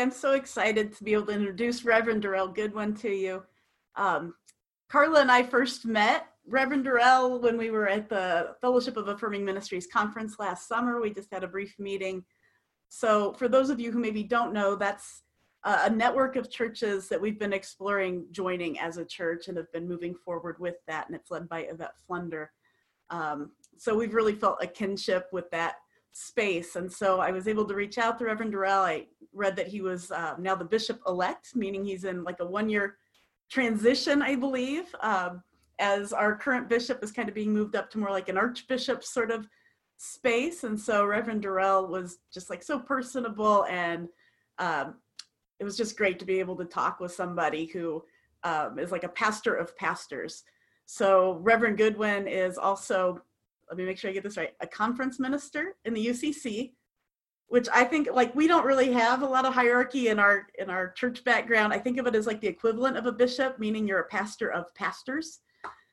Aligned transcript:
I'm 0.00 0.10
so 0.10 0.32
excited 0.32 0.96
to 0.96 1.04
be 1.04 1.12
able 1.12 1.26
to 1.26 1.32
introduce 1.32 1.84
Reverend 1.84 2.22
Darrell 2.22 2.48
Goodwin 2.48 2.94
to 2.96 3.10
you. 3.10 3.42
Um, 3.94 4.34
Carla 4.88 5.20
and 5.20 5.30
I 5.30 5.42
first 5.42 5.84
met 5.84 6.28
Reverend 6.46 6.84
Darrell 6.84 7.40
when 7.40 7.58
we 7.58 7.70
were 7.70 7.88
at 7.88 8.08
the 8.08 8.56
Fellowship 8.60 8.96
of 8.96 9.08
Affirming 9.08 9.44
Ministries 9.44 9.86
conference 9.86 10.38
last 10.38 10.66
summer. 10.66 11.00
We 11.00 11.12
just 11.12 11.32
had 11.32 11.44
a 11.44 11.48
brief 11.48 11.78
meeting. 11.78 12.24
So, 12.88 13.34
for 13.34 13.48
those 13.48 13.68
of 13.68 13.80
you 13.80 13.92
who 13.92 13.98
maybe 13.98 14.22
don't 14.22 14.52
know, 14.54 14.76
that's 14.76 15.22
a 15.64 15.88
network 15.88 16.36
of 16.36 16.50
churches 16.50 17.08
that 17.08 17.20
we've 17.20 17.38
been 17.38 17.52
exploring 17.52 18.26
joining 18.32 18.80
as 18.80 18.96
a 18.96 19.04
church 19.04 19.48
and 19.48 19.56
have 19.56 19.70
been 19.72 19.88
moving 19.88 20.14
forward 20.14 20.56
with 20.58 20.76
that, 20.88 21.06
and 21.06 21.14
it's 21.14 21.30
led 21.30 21.48
by 21.48 21.60
Yvette 21.60 21.94
Flunder. 22.06 22.50
Um, 23.10 23.52
so, 23.78 23.94
we've 23.94 24.14
really 24.14 24.34
felt 24.34 24.62
a 24.62 24.66
kinship 24.66 25.28
with 25.32 25.50
that 25.50 25.76
space. 26.12 26.76
And 26.76 26.90
so 26.90 27.20
I 27.20 27.30
was 27.30 27.48
able 27.48 27.64
to 27.66 27.74
reach 27.74 27.98
out 27.98 28.18
to 28.18 28.24
Reverend 28.24 28.52
Darrell. 28.52 28.82
I 28.82 29.06
read 29.32 29.56
that 29.56 29.68
he 29.68 29.80
was 29.80 30.10
uh, 30.10 30.34
now 30.38 30.54
the 30.54 30.64
bishop 30.64 31.00
elect, 31.06 31.56
meaning 31.56 31.84
he's 31.84 32.04
in 32.04 32.22
like 32.22 32.40
a 32.40 32.46
one 32.46 32.68
year 32.68 32.98
transition, 33.50 34.22
I 34.22 34.36
believe, 34.36 34.94
um, 35.00 35.42
as 35.78 36.12
our 36.12 36.36
current 36.36 36.68
bishop 36.68 37.02
is 37.02 37.12
kind 37.12 37.28
of 37.28 37.34
being 37.34 37.52
moved 37.52 37.76
up 37.76 37.90
to 37.90 37.98
more 37.98 38.10
like 38.10 38.28
an 38.28 38.38
archbishop 38.38 39.02
sort 39.02 39.30
of 39.30 39.48
space. 39.96 40.64
And 40.64 40.78
so 40.78 41.04
Reverend 41.04 41.42
Darrell 41.42 41.86
was 41.86 42.18
just 42.32 42.50
like 42.50 42.62
so 42.62 42.78
personable 42.78 43.64
and 43.66 44.08
um, 44.58 44.96
it 45.58 45.64
was 45.64 45.76
just 45.76 45.96
great 45.96 46.18
to 46.18 46.24
be 46.24 46.40
able 46.40 46.56
to 46.56 46.64
talk 46.64 47.00
with 47.00 47.12
somebody 47.12 47.66
who 47.66 48.04
um, 48.44 48.78
is 48.78 48.90
like 48.90 49.04
a 49.04 49.08
pastor 49.08 49.54
of 49.54 49.76
pastors. 49.76 50.44
So 50.86 51.38
Reverend 51.42 51.78
Goodwin 51.78 52.26
is 52.26 52.58
also 52.58 53.22
let 53.72 53.78
me 53.78 53.86
make 53.86 53.96
sure 53.96 54.10
I 54.10 54.12
get 54.12 54.22
this 54.22 54.36
right, 54.36 54.52
a 54.60 54.66
conference 54.66 55.18
minister 55.18 55.76
in 55.86 55.94
the 55.94 56.06
UCC, 56.08 56.72
which 57.46 57.68
I 57.72 57.84
think 57.84 58.06
like 58.12 58.34
we 58.34 58.46
don't 58.46 58.66
really 58.66 58.92
have 58.92 59.22
a 59.22 59.26
lot 59.26 59.46
of 59.46 59.54
hierarchy 59.54 60.08
in 60.08 60.18
our 60.18 60.46
in 60.58 60.68
our 60.68 60.90
church 60.90 61.24
background. 61.24 61.72
I 61.72 61.78
think 61.78 61.96
of 61.96 62.06
it 62.06 62.14
as 62.14 62.26
like 62.26 62.42
the 62.42 62.48
equivalent 62.48 62.98
of 62.98 63.06
a 63.06 63.12
bishop, 63.12 63.58
meaning 63.58 63.88
you're 63.88 64.00
a 64.00 64.08
pastor 64.08 64.52
of 64.52 64.74
pastors. 64.74 65.40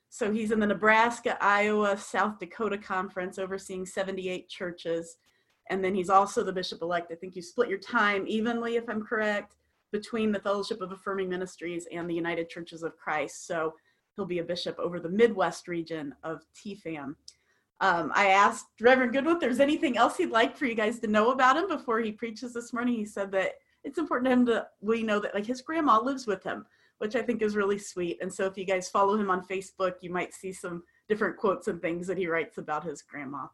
So 0.10 0.30
he's 0.30 0.52
in 0.52 0.60
the 0.60 0.68
Nebraska, 0.68 1.38
Iowa, 1.40 1.98
South 1.98 2.38
Dakota 2.38 2.78
conference 2.78 3.40
overseeing 3.40 3.86
78 3.86 4.50
churches. 4.50 5.16
And 5.70 5.82
then 5.82 5.96
he's 5.96 6.10
also 6.10 6.44
the 6.44 6.52
bishop 6.52 6.82
elect. 6.82 7.14
I 7.14 7.16
think 7.16 7.38
you 7.38 7.42
split 7.42 7.70
your 7.70 7.78
time 7.78 8.26
evenly, 8.28 8.76
if 8.76 8.90
I'm 8.90 9.06
correct, 9.06 9.56
between 9.94 10.34
the 10.34 10.40
Fellowship 10.40 10.82
of 10.82 10.92
Affirming 10.92 11.30
Ministries 11.30 11.88
and 11.94 12.10
the 12.10 12.16
United 12.16 12.50
Churches 12.50 12.84
of 12.84 12.98
Christ. 12.98 13.48
So 13.48 13.76
he'll 14.16 14.26
be 14.26 14.40
a 14.40 14.44
bishop 14.44 14.78
over 14.80 15.00
the 15.00 15.08
Midwest 15.08 15.70
region 15.70 16.14
of 16.24 16.42
TFAM. 16.54 17.16
Um, 17.82 18.12
I 18.14 18.28
asked 18.28 18.68
Reverend 18.82 19.14
Goodwin 19.14 19.36
if 19.36 19.40
there's 19.40 19.60
anything 19.60 19.98
else 19.98 20.18
he'd 20.18 20.32
like 20.32 20.58
for 20.58 20.66
you 20.66 20.76
guys 20.76 21.00
to 21.00 21.08
know 21.08 21.32
about 21.32 21.58
him 21.58 21.68
before 21.68 22.00
he 22.00 22.12
preaches 22.12 22.54
this 22.54 22.74
morning. 22.74 22.96
He 22.96 23.06
said 23.06 23.32
that 23.32 23.54
it's 23.84 23.98
important 23.98 24.26
to 24.26 24.34
him 24.34 24.46
that 24.46 24.72
we 24.82 25.04
know 25.04 25.20
that 25.20 25.34
like 25.34 25.46
his 25.46 25.62
grandma 25.62 26.00
lives 26.00 26.28
with 26.28 26.44
him, 26.44 26.66
which 26.98 27.16
I 27.16 27.22
think 27.22 27.42
is 27.42 27.56
really 27.56 27.78
sweet. 27.78 28.18
And 28.22 28.34
so 28.34 28.46
if 28.46 28.58
you 28.58 28.66
guys 28.66 28.90
follow 28.90 29.18
him 29.18 29.30
on 29.30 29.46
Facebook, 29.46 29.94
you 30.02 30.10
might 30.10 30.34
see 30.34 30.52
some 30.52 30.84
different 31.08 31.38
quotes 31.38 31.70
and 31.70 31.82
things 31.82 32.06
that 32.08 32.18
he 32.18 32.28
writes 32.28 32.58
about 32.58 32.84
his 32.84 33.02
grandma. 33.02 33.48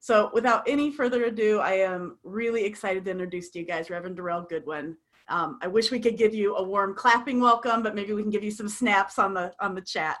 So 0.00 0.30
without 0.32 0.66
any 0.66 0.90
further 0.90 1.24
ado, 1.24 1.58
I 1.58 1.72
am 1.72 2.18
really 2.22 2.64
excited 2.64 3.04
to 3.04 3.10
introduce 3.10 3.50
to 3.50 3.58
you 3.58 3.66
guys 3.66 3.90
Reverend 3.90 4.16
Darrell 4.16 4.46
Goodwin. 4.48 4.96
Um, 5.28 5.58
I 5.60 5.66
wish 5.66 5.90
we 5.90 6.00
could 6.00 6.16
give 6.16 6.32
you 6.32 6.56
a 6.56 6.62
warm 6.62 6.94
clapping 6.94 7.40
welcome, 7.40 7.82
but 7.82 7.94
maybe 7.94 8.14
we 8.14 8.22
can 8.22 8.30
give 8.30 8.44
you 8.44 8.50
some 8.50 8.68
snaps 8.68 9.18
on 9.18 9.34
the 9.34 9.52
on 9.60 9.74
the 9.74 9.82
chat. 9.82 10.16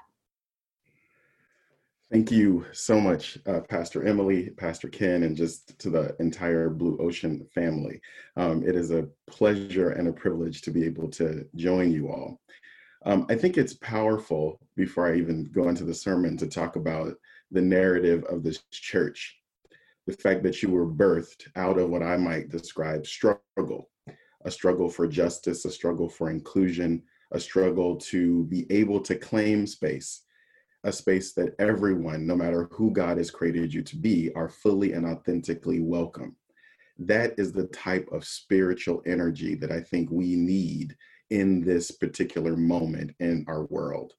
Thank 2.10 2.30
you 2.30 2.64
so 2.72 2.98
much, 2.98 3.36
uh, 3.44 3.60
Pastor 3.60 4.02
Emily, 4.06 4.48
Pastor 4.56 4.88
Ken, 4.88 5.24
and 5.24 5.36
just 5.36 5.78
to 5.80 5.90
the 5.90 6.16
entire 6.20 6.70
Blue 6.70 6.96
Ocean 6.98 7.46
family. 7.54 8.00
Um, 8.34 8.66
it 8.66 8.76
is 8.76 8.90
a 8.90 9.08
pleasure 9.26 9.90
and 9.90 10.08
a 10.08 10.12
privilege 10.12 10.62
to 10.62 10.70
be 10.70 10.86
able 10.86 11.10
to 11.10 11.46
join 11.54 11.92
you 11.92 12.08
all. 12.08 12.40
Um, 13.04 13.26
I 13.28 13.34
think 13.34 13.58
it's 13.58 13.74
powerful, 13.74 14.58
before 14.74 15.06
I 15.06 15.18
even 15.18 15.50
go 15.52 15.68
into 15.68 15.84
the 15.84 15.92
sermon, 15.92 16.38
to 16.38 16.46
talk 16.46 16.76
about 16.76 17.14
the 17.50 17.60
narrative 17.60 18.24
of 18.24 18.42
this 18.42 18.62
church. 18.70 19.36
The 20.06 20.14
fact 20.14 20.42
that 20.44 20.62
you 20.62 20.70
were 20.70 20.86
birthed 20.86 21.48
out 21.56 21.78
of 21.78 21.90
what 21.90 22.02
I 22.02 22.16
might 22.16 22.48
describe 22.48 23.06
struggle, 23.06 23.90
a 24.46 24.50
struggle 24.50 24.88
for 24.88 25.08
justice, 25.08 25.66
a 25.66 25.70
struggle 25.70 26.08
for 26.08 26.30
inclusion, 26.30 27.02
a 27.32 27.38
struggle 27.38 27.96
to 27.96 28.44
be 28.44 28.66
able 28.70 29.00
to 29.00 29.14
claim 29.14 29.66
space 29.66 30.22
a 30.88 30.92
space 30.92 31.32
that 31.34 31.54
everyone, 31.58 32.26
no 32.26 32.34
matter 32.34 32.68
who 32.72 32.90
God 32.90 33.18
has 33.18 33.30
created 33.30 33.72
you 33.72 33.82
to 33.82 33.96
be, 33.96 34.32
are 34.34 34.48
fully 34.48 34.94
and 34.94 35.06
authentically 35.06 35.80
welcome. 35.80 36.34
That 36.98 37.34
is 37.38 37.52
the 37.52 37.66
type 37.68 38.08
of 38.10 38.24
spiritual 38.24 39.02
energy 39.06 39.54
that 39.56 39.70
I 39.70 39.80
think 39.80 40.10
we 40.10 40.34
need 40.34 40.96
in 41.30 41.60
this 41.60 41.90
particular 41.90 42.56
moment 42.56 43.14
in 43.20 43.44
our 43.48 43.64
world. 43.66 44.14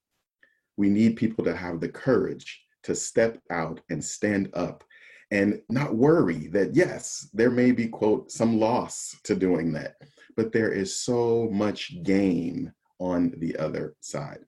We 0.77 0.89
need 0.89 1.17
people 1.17 1.43
to 1.45 1.55
have 1.55 1.79
the 1.79 1.89
courage 1.89 2.61
to 2.83 2.95
step 2.95 3.39
out 3.49 3.81
and 3.89 4.03
stand 4.03 4.49
up 4.53 4.83
and 5.31 5.61
not 5.69 5.95
worry 5.95 6.47
that, 6.47 6.75
yes, 6.75 7.29
there 7.33 7.51
may 7.51 7.71
be, 7.71 7.87
quote, 7.87 8.31
some 8.31 8.59
loss 8.59 9.15
to 9.23 9.35
doing 9.35 9.73
that, 9.73 9.95
but 10.37 10.51
there 10.51 10.71
is 10.71 10.95
so 10.95 11.49
much 11.51 12.01
gain 12.03 12.71
on 12.99 13.33
the 13.37 13.57
other 13.57 13.95
side. 14.01 14.45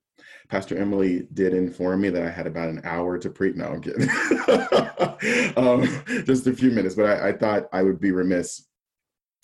Pastor 0.49 0.77
Emily 0.77 1.27
did 1.33 1.53
inform 1.53 2.01
me 2.01 2.09
that 2.09 2.23
I 2.23 2.29
had 2.29 2.47
about 2.47 2.69
an 2.69 2.81
hour 2.83 3.17
to 3.17 3.29
preach. 3.29 3.55
No, 3.55 3.65
I'm 3.65 3.81
kidding. 3.81 4.09
um, 5.57 6.25
just 6.25 6.47
a 6.47 6.53
few 6.53 6.71
minutes, 6.71 6.95
but 6.95 7.05
I, 7.05 7.29
I, 7.29 7.31
thought 7.33 7.69
I 7.71 7.83
would 7.83 7.99
be 7.99 8.11
remiss 8.11 8.67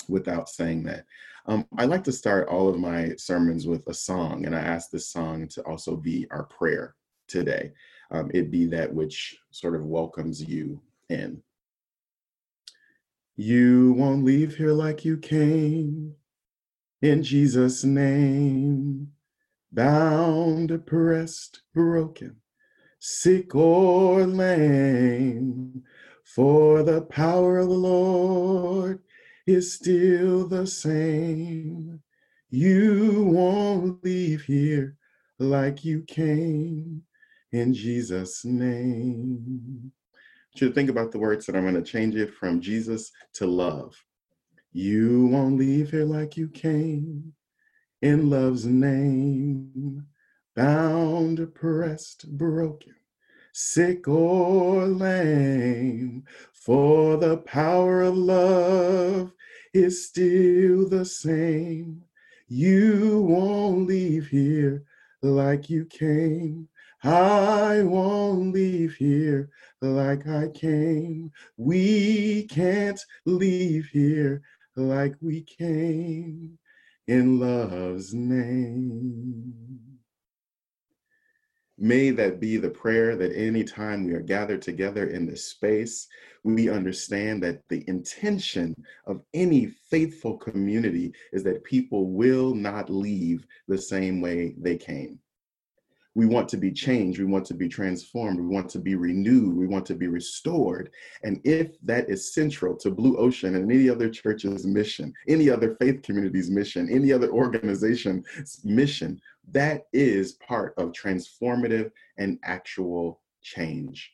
without 0.10 0.50
saying 0.50 0.84
that. 0.84 1.06
Um, 1.46 1.66
I 1.78 1.86
like 1.86 2.04
to 2.06 2.12
start 2.12 2.50
all 2.50 2.68
of 2.68 2.80
my 2.80 3.14
sermons 3.18 3.68
with 3.68 3.88
a 3.88 3.94
song, 3.94 4.46
and 4.46 4.56
I 4.56 4.60
ask 4.60 4.90
this 4.90 5.10
song 5.10 5.48
to 5.50 5.62
also 5.64 5.96
be 5.96 6.28
our 6.30 6.44
prayer 6.44 6.96
today. 7.28 7.72
Um, 8.12 8.32
it 8.34 8.52
be 8.52 8.66
that 8.68 8.94
which 8.94 9.38
sort 9.52 9.76
of 9.76 9.86
welcomes 9.86 10.44
you 10.44 10.82
in. 11.10 11.42
You 13.36 13.94
won't 13.94 14.26
leave 14.26 14.56
here 14.56 14.74
like 14.74 15.06
you 15.06 15.18
came. 15.18 16.16
In 17.02 17.22
Jesus' 17.22 17.84
name 17.84 19.12
bound, 19.72 20.72
oppressed, 20.72 21.62
broken, 21.74 22.38
sick 23.00 23.56
or 23.56 24.26
lame. 24.26 25.84
For 26.24 26.84
the 26.84 27.02
power 27.04 27.60
of 27.60 27.70
the 27.70 27.74
Lord 27.74 29.02
is 29.46 29.74
still 29.74 30.48
the 30.48 30.68
same. 30.68 32.02
You 32.50 33.24
won't 33.32 34.04
leave 34.04 34.44
here 34.44 34.98
like 35.40 35.84
you 35.86 36.02
came 36.04 37.04
in 37.52 37.74
Jesus' 37.74 38.44
name. 38.46 39.92
You 40.56 40.72
think 40.72 40.90
about 40.90 41.12
the 41.12 41.20
words 41.20 41.46
that 41.46 41.56
I'm 41.56 41.64
going 41.64 41.76
to 41.76 41.82
change 41.82 42.16
it 42.16 42.34
from 42.34 42.62
Jesus 42.62 43.12
to 43.34 43.46
love. 43.46 43.96
You 44.74 45.28
won't 45.28 45.58
leave 45.58 45.92
here 45.92 46.06
like 46.06 46.36
you 46.36 46.50
came 46.50 47.34
in 48.02 48.30
love's 48.30 48.66
name, 48.66 50.06
bound, 50.56 51.40
oppressed, 51.40 52.38
broken, 52.38 52.94
sick 53.54 54.08
or 54.08 54.86
lame, 54.86 56.24
for 56.54 57.18
the 57.18 57.38
power 57.38 58.04
of 58.04 58.16
love 58.16 59.32
is 59.74 60.08
still 60.08 60.88
the 60.88 61.06
same. 61.06 62.04
You 62.48 63.22
won't 63.22 63.88
leave 63.88 64.28
here 64.28 64.84
like 65.24 65.70
you 65.70 65.86
came. 65.86 66.70
I 67.04 67.82
won't 67.84 68.54
leave 68.54 68.96
here 68.96 69.50
like 69.82 70.28
I 70.28 70.50
came. 70.50 71.32
We 71.58 72.44
can't 72.44 73.00
leave 73.26 73.88
here 73.88 74.44
like 74.76 75.16
we 75.22 75.42
came 75.42 76.60
in 77.08 77.40
love's 77.40 78.14
name. 78.14 79.54
May 81.80 82.10
that 82.12 82.40
be 82.40 82.58
the 82.58 82.72
prayer 82.72 83.16
that 83.16 83.36
anytime 83.36 84.06
we 84.06 84.14
are 84.14 84.20
gathered 84.20 84.64
together 84.64 85.08
in 85.08 85.28
this 85.28 85.46
space, 85.46 86.08
we 86.44 86.70
understand 86.70 87.44
that 87.44 87.62
the 87.70 87.84
intention 87.88 88.76
of 89.06 89.22
any 89.34 89.68
faithful 89.90 90.38
community 90.38 91.14
is 91.32 91.44
that 91.44 91.64
people 91.64 92.10
will 92.10 92.56
not 92.56 92.90
leave 92.90 93.46
the 93.68 93.78
same 93.78 94.22
way 94.22 94.56
they 94.58 94.76
came 94.76 95.20
we 96.18 96.26
want 96.26 96.50
to 96.50 96.58
be 96.58 96.72
changed, 96.72 97.20
we 97.20 97.26
want 97.26 97.46
to 97.46 97.54
be 97.54 97.70
transformed, 97.70 98.40
we 98.40 98.48
want 98.48 98.68
to 98.68 98.80
be 98.80 98.96
renewed, 98.96 99.56
we 99.56 99.68
want 99.68 99.86
to 99.86 99.94
be 99.94 100.08
restored. 100.08 100.90
And 101.22 101.40
if 101.44 101.80
that 101.84 102.10
is 102.10 102.34
central 102.34 102.76
to 102.78 102.90
Blue 102.90 103.16
Ocean 103.18 103.56
and 103.56 103.72
any 103.72 103.88
other 103.88 104.10
church's 104.10 104.66
mission, 104.66 105.14
any 105.28 105.48
other 105.48 105.76
faith 105.76 106.02
community's 106.02 106.50
mission, 106.50 106.90
any 106.90 107.14
other 107.14 107.30
organization's 107.30 108.26
mission, 108.64 109.22
that 109.52 109.84
is 109.94 110.32
part 110.32 110.74
of 110.80 110.92
transformative 110.92 111.92
and 112.18 112.40
actual 112.44 113.22
change. 113.44 114.12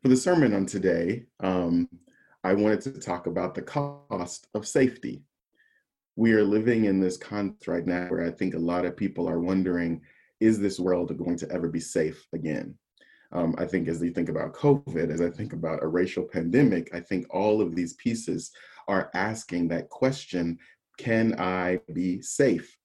For 0.00 0.08
the 0.08 0.16
sermon 0.16 0.54
on 0.54 0.64
today, 0.64 1.26
um, 1.40 1.90
I 2.42 2.54
wanted 2.54 2.80
to 2.82 2.92
talk 2.92 3.26
about 3.26 3.54
the 3.54 3.60
cost 3.60 4.46
of 4.54 4.66
safety. 4.66 5.24
we 6.16 6.32
are 6.32 6.42
living 6.42 6.86
in 6.86 7.00
this 7.00 7.18
context 7.18 7.68
right 7.68 7.86
now 7.86 8.06
where 8.08 8.24
I 8.24 8.30
think 8.30 8.54
a 8.54 8.58
lot 8.58 8.86
of 8.86 8.96
people 8.96 9.28
are 9.28 9.40
wondering, 9.40 10.00
is 10.40 10.58
this 10.58 10.78
world 10.78 11.16
going 11.16 11.36
to 11.38 11.50
ever 11.50 11.68
be 11.68 11.80
safe 11.80 12.26
again? 12.32 12.74
Um, 13.32 13.54
I 13.58 13.66
think 13.66 13.88
as 13.88 14.02
you 14.02 14.10
think 14.10 14.28
about 14.28 14.54
COVID, 14.54 15.10
as 15.10 15.20
I 15.20 15.30
think 15.30 15.52
about 15.52 15.82
a 15.82 15.86
racial 15.86 16.24
pandemic, 16.24 16.94
I 16.94 17.00
think 17.00 17.26
all 17.30 17.60
of 17.60 17.74
these 17.74 17.94
pieces 17.94 18.50
are 18.86 19.10
asking 19.14 19.68
that 19.68 19.90
question 19.90 20.58
can 20.98 21.38
I 21.38 21.78
be 21.92 22.20
safe? 22.22 22.76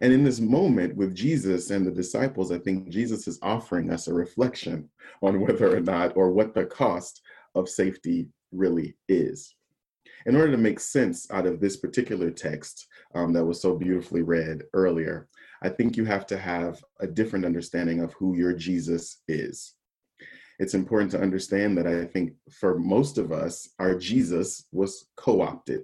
And 0.00 0.12
in 0.12 0.24
this 0.24 0.40
moment 0.40 0.96
with 0.96 1.14
Jesus 1.14 1.70
and 1.70 1.86
the 1.86 1.92
disciples, 1.92 2.50
I 2.50 2.58
think 2.58 2.88
Jesus 2.88 3.28
is 3.28 3.38
offering 3.40 3.92
us 3.92 4.08
a 4.08 4.14
reflection 4.14 4.88
on 5.22 5.40
whether 5.40 5.76
or 5.76 5.80
not, 5.80 6.16
or 6.16 6.32
what 6.32 6.54
the 6.54 6.66
cost 6.66 7.20
of 7.54 7.68
safety 7.68 8.28
really 8.52 8.96
is 9.08 9.54
in 10.26 10.36
order 10.36 10.52
to 10.52 10.58
make 10.58 10.80
sense 10.80 11.30
out 11.30 11.46
of 11.46 11.60
this 11.60 11.76
particular 11.76 12.30
text 12.30 12.86
um, 13.14 13.32
that 13.32 13.44
was 13.44 13.60
so 13.60 13.74
beautifully 13.76 14.22
read 14.22 14.62
earlier, 14.74 15.28
I 15.62 15.68
think 15.68 15.96
you 15.96 16.04
have 16.04 16.26
to 16.26 16.38
have 16.38 16.82
a 17.00 17.06
different 17.06 17.44
understanding 17.44 18.00
of 18.00 18.12
who 18.14 18.36
your 18.36 18.52
Jesus 18.52 19.22
is. 19.28 19.74
It's 20.58 20.74
important 20.74 21.12
to 21.12 21.20
understand 21.20 21.78
that 21.78 21.86
I 21.86 22.04
think 22.04 22.32
for 22.50 22.78
most 22.78 23.18
of 23.18 23.32
us, 23.32 23.68
our 23.78 23.94
Jesus 23.96 24.66
was 24.72 25.06
co 25.16 25.40
opted 25.40 25.82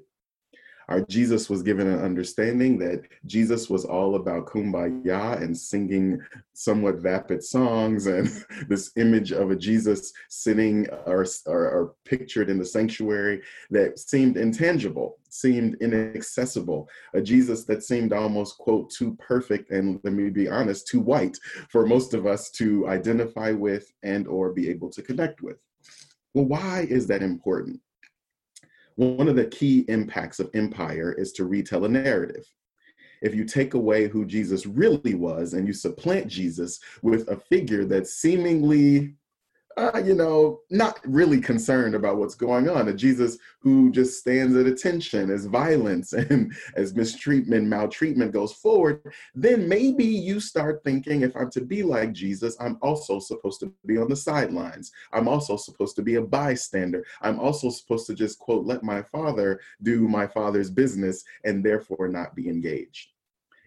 our 0.89 1.01
Jesus 1.03 1.49
was 1.49 1.63
given 1.63 1.87
an 1.87 2.01
understanding 2.01 2.79
that 2.79 3.03
Jesus 3.27 3.71
was 3.71 3.85
all 3.85 4.17
about 4.17 4.47
kumbaya 4.47 5.41
and 5.41 5.57
singing 5.57 6.21
somewhat 6.53 6.97
vapid 6.97 7.43
songs, 7.43 8.07
and 8.07 8.29
this 8.69 8.93
image 8.97 9.33
of 9.33 9.51
a 9.51 9.57
Jesus 9.57 10.13
sitting 10.29 10.89
or, 11.07 11.27
or, 11.47 11.71
or 11.71 11.95
pictured 12.05 12.51
in 12.51 12.59
the 12.59 12.65
sanctuary 12.65 13.43
that 13.71 13.99
seemed 13.99 14.37
intangible, 14.37 15.19
seemed 15.31 15.77
inaccessible, 15.81 16.89
a 17.15 17.21
Jesus 17.21 17.65
that 17.65 17.83
seemed 17.83 18.13
almost, 18.13 18.59
quote, 18.59 18.91
too 18.91 19.17
perfect 19.17 19.71
and 19.71 20.01
let 20.05 20.13
me 20.13 20.31
be 20.31 20.49
honest, 20.49 20.87
too 20.87 21.01
white 21.01 21.39
for 21.71 21.87
most 21.87 22.15
of 22.15 22.27
us 22.27 22.51
to 22.51 22.89
identify 22.89 23.51
with 23.51 23.91
and 24.03 24.27
or 24.29 24.53
be 24.53 24.69
able 24.69 24.91
to 24.91 25.03
connect 25.03 25.43
with. 25.43 25.57
Well, 26.35 26.47
why 26.47 26.87
is 26.91 27.07
that 27.07 27.23
important? 27.23 27.81
One 28.97 29.29
of 29.29 29.37
the 29.37 29.47
key 29.47 29.85
impacts 29.89 30.39
of 30.39 30.51
empire 30.55 31.13
is 31.13 31.33
to 31.33 31.45
retell 31.45 31.85
a 31.85 31.89
narrative. 31.89 32.45
If 33.23 33.35
you 33.35 33.45
take 33.45 33.75
away 33.75 34.07
who 34.07 34.25
Jesus 34.25 34.67
really 34.67 35.15
was 35.15 35.55
and 35.55 35.67
you 35.67 35.73
supplant 35.73 36.29
Jesus 36.29 36.79
with 37.03 37.29
a 37.29 37.37
figure 37.37 37.85
that's 37.85 38.15
seemingly 38.15 39.15
uh, 39.77 40.01
you 40.05 40.15
know, 40.15 40.61
not 40.71 41.01
really 41.05 41.41
concerned 41.41 41.95
about 41.95 42.17
what's 42.17 42.35
going 42.35 42.69
on. 42.69 42.89
A 42.89 42.95
Jesus 42.95 43.39
who 43.61 43.91
just 43.91 44.21
stands 44.21 44.57
at 44.57 44.67
attention 44.67 45.31
as 45.31 45.47
violence 45.47 46.13
and 46.13 46.55
as 46.77 46.95
mistreatment, 46.95 47.67
maltreatment 47.67 48.33
goes 48.33 48.53
forward, 48.53 49.03
then 49.35 49.69
maybe 49.69 50.05
you 50.05 50.39
start 50.41 50.83
thinking 50.85 51.23
if 51.23 51.35
I'm 51.37 51.51
to 51.51 51.61
be 51.61 51.83
like 51.83 52.13
Jesus, 52.13 52.57
I'm 52.61 52.79
also 52.83 53.19
supposed 53.19 53.61
to 53.61 53.73
be 53.87 53.99
on 53.99 54.09
the 54.09 54.17
sidelines. 54.17 54.93
I'm 55.13 55.29
also 55.29 55.57
supposed 55.57 55.97
to 55.97 56.03
be 56.03 56.17
a 56.17 56.23
bystander. 56.23 57.05
I'm 57.23 57.41
also 57.41 57.71
supposed 57.71 58.07
to 58.09 58.15
just, 58.15 58.39
quote, 58.39 58.67
let 58.67 58.83
my 58.83 59.03
father 59.03 59.61
do 59.83 60.09
my 60.09 60.27
father's 60.27 60.71
business 60.71 61.25
and 61.45 61.65
therefore 61.65 62.09
not 62.09 62.35
be 62.35 62.49
engaged 62.49 63.14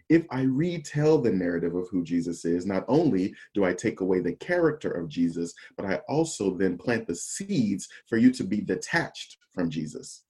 if 0.09 0.25
I 0.29 0.41
retell 0.41 1.17
the 1.17 1.31
narrative 1.31 1.75
of 1.75 1.87
who 1.89 2.03
Jesus 2.03 2.45
is, 2.45 2.65
not 2.65 2.85
only 2.87 3.33
do 3.53 3.65
I 3.65 3.73
take 3.73 4.01
away 4.01 4.19
the 4.19 4.35
character 4.35 4.91
of 4.91 5.09
Jesus, 5.09 5.53
but 5.75 5.85
I 5.85 5.95
also 6.07 6.55
then 6.55 6.77
plant 6.77 7.07
the 7.07 7.15
seeds 7.15 7.87
for 8.07 8.17
you 8.17 8.31
to 8.31 8.43
be 8.43 8.61
detached 8.61 9.37
from 9.53 9.69
Jesus. 9.69 10.23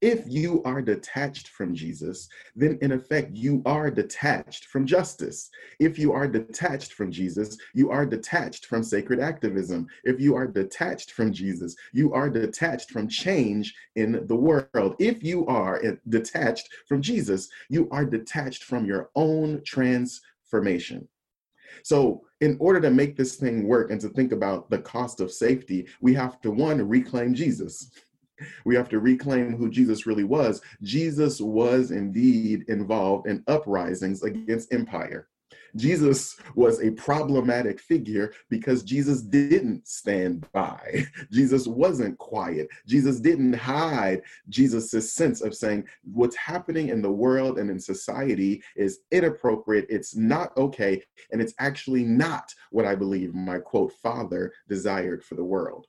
If 0.00 0.22
you 0.28 0.62
are 0.62 0.80
detached 0.80 1.48
from 1.48 1.74
Jesus, 1.74 2.28
then 2.54 2.78
in 2.82 2.92
effect, 2.92 3.34
you 3.34 3.62
are 3.66 3.90
detached 3.90 4.66
from 4.66 4.86
justice. 4.86 5.50
If 5.80 5.98
you 5.98 6.12
are 6.12 6.28
detached 6.28 6.92
from 6.92 7.10
Jesus, 7.10 7.58
you 7.74 7.90
are 7.90 8.06
detached 8.06 8.66
from 8.66 8.84
sacred 8.84 9.18
activism. 9.18 9.88
If 10.04 10.20
you 10.20 10.36
are 10.36 10.46
detached 10.46 11.10
from 11.10 11.32
Jesus, 11.32 11.74
you 11.92 12.12
are 12.12 12.30
detached 12.30 12.92
from 12.92 13.08
change 13.08 13.74
in 13.96 14.24
the 14.28 14.36
world. 14.36 14.94
If 15.00 15.24
you 15.24 15.44
are 15.46 15.82
detached 16.08 16.68
from 16.86 17.02
Jesus, 17.02 17.48
you 17.68 17.88
are 17.90 18.04
detached 18.04 18.62
from 18.62 18.86
your 18.86 19.10
own 19.16 19.62
transformation. 19.64 21.08
So, 21.82 22.22
in 22.40 22.56
order 22.60 22.80
to 22.80 22.90
make 22.90 23.16
this 23.16 23.36
thing 23.36 23.66
work 23.66 23.90
and 23.90 24.00
to 24.00 24.08
think 24.08 24.32
about 24.32 24.70
the 24.70 24.78
cost 24.78 25.20
of 25.20 25.32
safety, 25.32 25.86
we 26.00 26.14
have 26.14 26.40
to 26.42 26.50
one, 26.50 26.86
reclaim 26.88 27.34
Jesus. 27.34 27.90
We 28.64 28.74
have 28.76 28.88
to 28.90 29.00
reclaim 29.00 29.56
who 29.56 29.70
Jesus 29.70 30.06
really 30.06 30.24
was. 30.24 30.60
Jesus 30.82 31.40
was 31.40 31.90
indeed 31.90 32.64
involved 32.68 33.26
in 33.26 33.44
uprisings 33.46 34.22
against 34.22 34.72
empire. 34.72 35.28
Jesus 35.76 36.36
was 36.54 36.80
a 36.82 36.90
problematic 36.92 37.80
figure 37.80 38.32
because 38.48 38.82
Jesus 38.82 39.22
didn't 39.22 39.86
stand 39.86 40.46
by. 40.52 41.06
Jesus 41.32 41.66
wasn't 41.66 42.18
quiet. 42.18 42.68
Jesus 42.86 43.20
didn't 43.20 43.52
hide 43.52 44.22
Jesus' 44.48 45.12
sense 45.12 45.40
of 45.40 45.54
saying 45.54 45.86
what's 46.04 46.36
happening 46.36 46.88
in 46.88 47.02
the 47.02 47.10
world 47.10 47.58
and 47.58 47.70
in 47.70 47.78
society 47.78 48.62
is 48.76 49.00
inappropriate, 49.10 49.86
it's 49.88 50.16
not 50.16 50.56
okay, 50.56 51.02
and 51.32 51.40
it's 51.40 51.54
actually 51.58 52.04
not 52.04 52.52
what 52.70 52.86
I 52.86 52.94
believe 52.94 53.34
my 53.34 53.58
quote 53.58 53.92
father 54.02 54.52
desired 54.68 55.24
for 55.24 55.34
the 55.34 55.44
world 55.44 55.86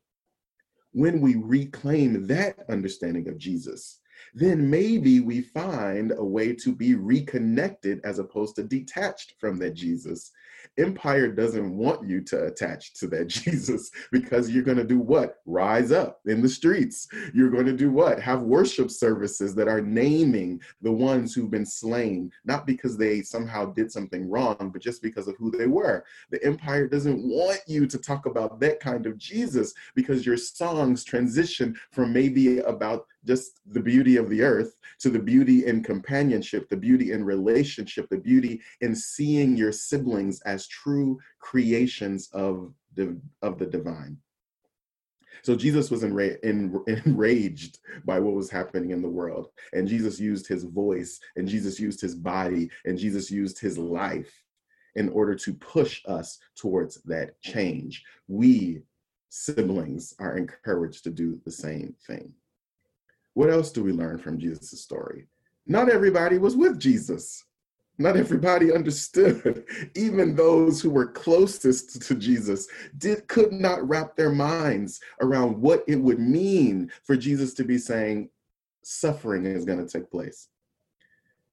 when 0.91 1.21
we 1.21 1.35
reclaim 1.35 2.27
that 2.27 2.57
understanding 2.69 3.27
of 3.27 3.37
Jesus, 3.37 3.99
then 4.33 4.69
maybe 4.69 5.19
we 5.19 5.41
find 5.41 6.11
a 6.11 6.23
way 6.23 6.53
to 6.53 6.73
be 6.73 6.95
reconnected 6.95 8.01
as 8.03 8.19
opposed 8.19 8.55
to 8.55 8.63
detached 8.63 9.35
from 9.39 9.57
that 9.59 9.73
Jesus 9.73 10.31
Empire 10.77 11.31
doesn't 11.31 11.75
want 11.75 12.07
you 12.07 12.21
to 12.21 12.45
attach 12.45 12.93
to 12.95 13.07
that 13.07 13.27
Jesus 13.27 13.91
because 14.11 14.49
you're 14.49 14.63
going 14.63 14.77
to 14.77 14.83
do 14.83 14.99
what? 14.99 15.37
Rise 15.45 15.91
up 15.91 16.21
in 16.25 16.41
the 16.41 16.49
streets. 16.49 17.07
You're 17.33 17.49
going 17.49 17.65
to 17.65 17.75
do 17.75 17.91
what? 17.91 18.19
Have 18.19 18.41
worship 18.41 18.91
services 18.91 19.55
that 19.55 19.67
are 19.67 19.81
naming 19.81 20.61
the 20.81 20.91
ones 20.91 21.33
who've 21.33 21.51
been 21.51 21.65
slain, 21.65 22.31
not 22.45 22.65
because 22.65 22.97
they 22.97 23.21
somehow 23.21 23.65
did 23.73 23.91
something 23.91 24.29
wrong, 24.29 24.69
but 24.71 24.81
just 24.81 25.01
because 25.01 25.27
of 25.27 25.35
who 25.37 25.51
they 25.51 25.67
were. 25.67 26.05
The 26.31 26.43
empire 26.43 26.87
doesn't 26.87 27.21
want 27.23 27.59
you 27.67 27.87
to 27.87 27.97
talk 27.97 28.25
about 28.25 28.59
that 28.59 28.79
kind 28.79 29.05
of 29.05 29.17
Jesus 29.17 29.73
because 29.95 30.25
your 30.25 30.37
songs 30.37 31.03
transition 31.03 31.75
from 31.91 32.13
maybe 32.13 32.59
about 32.59 33.05
just 33.25 33.59
the 33.65 33.79
beauty 33.79 34.17
of 34.17 34.29
the 34.29 34.41
earth 34.41 34.75
to 34.99 35.09
the 35.09 35.19
beauty 35.19 35.65
in 35.65 35.83
companionship, 35.83 36.69
the 36.69 36.77
beauty 36.77 37.11
in 37.11 37.23
relationship, 37.23 38.07
the 38.09 38.17
beauty 38.17 38.61
in 38.81 38.95
seeing 38.95 39.55
your 39.55 39.71
siblings 39.71 40.41
as 40.41 40.67
true 40.67 41.19
creations 41.39 42.29
of 42.33 42.73
the, 42.95 43.19
of 43.41 43.59
the 43.59 43.65
divine. 43.65 44.17
So 45.43 45.55
Jesus 45.55 45.89
was 45.89 46.03
enra- 46.03 46.37
en- 46.43 46.83
enraged 47.05 47.79
by 48.05 48.19
what 48.19 48.35
was 48.35 48.49
happening 48.49 48.91
in 48.91 49.01
the 49.01 49.09
world. 49.09 49.49
And 49.73 49.87
Jesus 49.87 50.19
used 50.19 50.47
his 50.47 50.63
voice, 50.63 51.19
and 51.35 51.47
Jesus 51.47 51.79
used 51.79 52.01
his 52.01 52.15
body, 52.15 52.69
and 52.85 52.97
Jesus 52.97 53.31
used 53.31 53.59
his 53.59 53.77
life 53.77 54.31
in 54.95 55.09
order 55.09 55.35
to 55.35 55.53
push 55.53 56.01
us 56.07 56.39
towards 56.55 57.01
that 57.03 57.39
change. 57.41 58.03
We 58.27 58.81
siblings 59.29 60.13
are 60.19 60.35
encouraged 60.35 61.03
to 61.03 61.11
do 61.11 61.39
the 61.45 61.51
same 61.51 61.95
thing. 62.07 62.33
What 63.39 63.49
else 63.49 63.71
do 63.71 63.85
we 63.85 63.93
learn 63.93 64.17
from 64.17 64.37
Jesus' 64.37 64.81
story? 64.81 65.29
Not 65.65 65.87
everybody 65.87 66.37
was 66.37 66.57
with 66.57 66.77
Jesus. 66.77 67.45
Not 67.97 68.17
everybody 68.17 68.73
understood. 68.75 69.63
Even 69.95 70.35
those 70.35 70.81
who 70.81 70.89
were 70.89 71.13
closest 71.13 72.01
to 72.01 72.15
Jesus 72.15 72.67
did 72.97 73.29
could 73.29 73.53
not 73.53 73.87
wrap 73.87 74.17
their 74.17 74.33
minds 74.33 74.99
around 75.21 75.57
what 75.57 75.85
it 75.87 75.95
would 75.95 76.19
mean 76.19 76.91
for 77.05 77.15
Jesus 77.15 77.53
to 77.53 77.63
be 77.63 77.77
saying 77.77 78.29
suffering 78.83 79.45
is 79.45 79.63
going 79.63 79.79
to 79.79 79.89
take 79.89 80.11
place. 80.11 80.49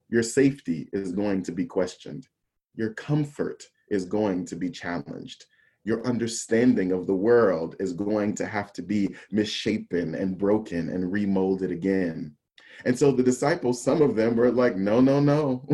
Your 0.08 0.24
safety 0.24 0.88
is 0.92 1.12
going 1.12 1.44
to 1.44 1.52
be 1.52 1.66
questioned. 1.66 2.26
Your 2.74 2.94
comfort 2.94 3.62
is 3.90 4.06
going 4.06 4.44
to 4.46 4.56
be 4.56 4.70
challenged 4.70 5.44
your 5.86 6.04
understanding 6.04 6.90
of 6.90 7.06
the 7.06 7.14
world 7.14 7.76
is 7.78 7.92
going 7.92 8.34
to 8.34 8.44
have 8.44 8.72
to 8.72 8.82
be 8.82 9.14
misshapen 9.30 10.16
and 10.16 10.36
broken 10.36 10.88
and 10.88 11.12
remolded 11.12 11.70
again. 11.70 12.34
And 12.84 12.98
so 12.98 13.12
the 13.12 13.22
disciples, 13.22 13.84
some 13.84 14.02
of 14.02 14.16
them 14.16 14.34
were 14.34 14.50
like, 14.50 14.76
no, 14.76 15.00
no, 15.00 15.20
no. 15.20 15.66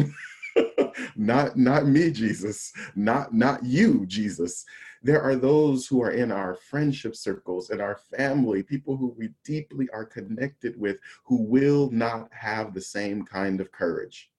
not 1.16 1.56
not 1.56 1.86
me 1.86 2.10
jesus 2.10 2.74
not 2.94 3.32
not 3.32 3.64
you 3.64 4.04
jesus 4.04 4.66
there 5.02 5.22
are 5.22 5.34
those 5.34 5.86
who 5.86 6.02
are 6.02 6.10
in 6.10 6.30
our 6.30 6.54
friendship 6.54 7.16
circles 7.16 7.70
in 7.70 7.80
our 7.80 7.98
family 8.14 8.62
people 8.62 8.94
who 8.94 9.14
we 9.16 9.30
deeply 9.46 9.88
are 9.94 10.04
connected 10.04 10.78
with 10.78 10.98
who 11.24 11.40
will 11.42 11.90
not 11.90 12.28
have 12.32 12.74
the 12.74 12.80
same 12.82 13.24
kind 13.24 13.62
of 13.62 13.72
courage 13.72 14.30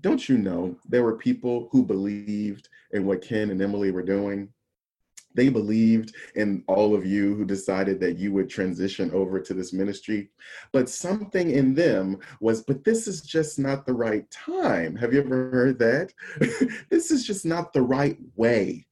don't 0.00 0.28
you 0.28 0.38
know 0.38 0.76
there 0.88 1.02
were 1.02 1.16
people 1.16 1.68
who 1.72 1.84
believed 1.84 2.68
in 2.92 3.04
what 3.04 3.20
ken 3.20 3.50
and 3.50 3.60
emily 3.60 3.90
were 3.90 4.00
doing 4.00 4.48
They 5.34 5.48
believed 5.48 6.14
in 6.34 6.62
all 6.66 6.94
of 6.94 7.06
you 7.06 7.34
who 7.34 7.44
decided 7.44 8.00
that 8.00 8.18
you 8.18 8.32
would 8.32 8.48
transition 8.48 9.10
over 9.12 9.40
to 9.40 9.54
this 9.54 9.72
ministry. 9.72 10.30
But 10.72 10.88
something 10.88 11.50
in 11.50 11.74
them 11.74 12.18
was, 12.40 12.62
but 12.62 12.84
this 12.84 13.06
is 13.06 13.22
just 13.22 13.58
not 13.58 13.86
the 13.86 13.94
right 13.94 14.30
time. 14.30 14.96
Have 14.96 15.12
you 15.12 15.20
ever 15.20 15.50
heard 15.50 15.78
that? 15.78 16.12
this 16.90 17.10
is 17.10 17.26
just 17.26 17.44
not 17.44 17.72
the 17.72 17.82
right 17.82 18.18
way. 18.36 18.86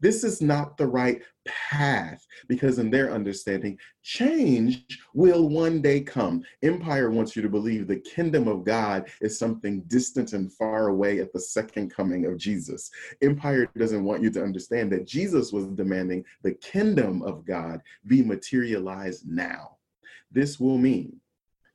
This 0.00 0.24
is 0.24 0.40
not 0.42 0.76
the 0.76 0.86
right 0.86 1.22
path 1.46 2.26
because, 2.48 2.78
in 2.78 2.90
their 2.90 3.12
understanding, 3.12 3.78
change 4.02 4.98
will 5.14 5.48
one 5.48 5.80
day 5.80 6.00
come. 6.00 6.42
Empire 6.62 7.10
wants 7.10 7.36
you 7.36 7.42
to 7.42 7.48
believe 7.48 7.86
the 7.86 8.00
kingdom 8.00 8.48
of 8.48 8.64
God 8.64 9.08
is 9.20 9.38
something 9.38 9.82
distant 9.82 10.32
and 10.32 10.52
far 10.52 10.88
away 10.88 11.20
at 11.20 11.32
the 11.32 11.40
second 11.40 11.90
coming 11.90 12.26
of 12.26 12.36
Jesus. 12.36 12.90
Empire 13.22 13.70
doesn't 13.76 14.04
want 14.04 14.22
you 14.22 14.30
to 14.30 14.42
understand 14.42 14.90
that 14.92 15.06
Jesus 15.06 15.52
was 15.52 15.66
demanding 15.66 16.24
the 16.42 16.54
kingdom 16.54 17.22
of 17.22 17.44
God 17.44 17.80
be 18.06 18.22
materialized 18.22 19.28
now. 19.28 19.76
This 20.30 20.58
will 20.58 20.78
mean 20.78 21.20